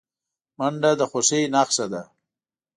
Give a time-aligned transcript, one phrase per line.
[0.57, 2.01] منډه د خوښۍ نښه ده